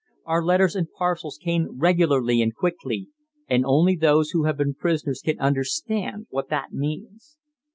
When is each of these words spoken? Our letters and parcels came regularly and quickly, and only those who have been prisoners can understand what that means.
Our 0.25 0.43
letters 0.43 0.75
and 0.75 0.87
parcels 0.91 1.37
came 1.37 1.77
regularly 1.77 2.41
and 2.41 2.55
quickly, 2.55 3.09
and 3.47 3.63
only 3.63 3.95
those 3.95 4.31
who 4.31 4.45
have 4.45 4.57
been 4.57 4.73
prisoners 4.73 5.21
can 5.23 5.37
understand 5.39 6.25
what 6.31 6.49
that 6.49 6.73
means. 6.73 7.37